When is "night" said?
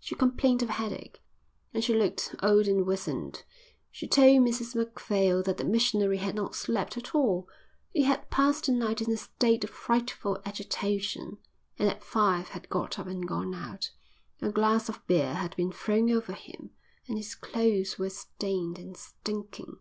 8.72-9.02